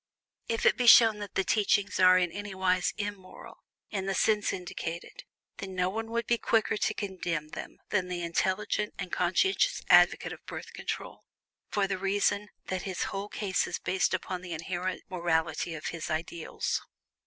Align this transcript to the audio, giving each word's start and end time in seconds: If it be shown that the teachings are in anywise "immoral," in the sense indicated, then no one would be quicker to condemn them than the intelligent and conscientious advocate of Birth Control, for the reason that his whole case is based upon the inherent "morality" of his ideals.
If 0.47 0.65
it 0.65 0.77
be 0.77 0.87
shown 0.87 1.19
that 1.19 1.35
the 1.35 1.43
teachings 1.43 1.99
are 1.99 2.17
in 2.17 2.31
anywise 2.31 2.91
"immoral," 2.97 3.59
in 3.91 4.07
the 4.07 4.15
sense 4.15 4.51
indicated, 4.51 5.25
then 5.57 5.75
no 5.75 5.91
one 5.91 6.09
would 6.09 6.25
be 6.25 6.39
quicker 6.39 6.75
to 6.75 6.93
condemn 6.95 7.49
them 7.49 7.77
than 7.89 8.07
the 8.07 8.23
intelligent 8.23 8.95
and 8.97 9.11
conscientious 9.11 9.83
advocate 9.91 10.33
of 10.33 10.43
Birth 10.47 10.73
Control, 10.73 11.23
for 11.69 11.85
the 11.85 11.99
reason 11.99 12.49
that 12.65 12.81
his 12.81 13.03
whole 13.13 13.29
case 13.29 13.67
is 13.67 13.77
based 13.77 14.15
upon 14.15 14.41
the 14.41 14.53
inherent 14.53 15.03
"morality" 15.07 15.75
of 15.75 15.89
his 15.89 16.09
ideals. 16.09 16.81